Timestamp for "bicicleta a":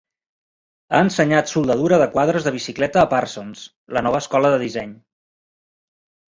2.55-3.11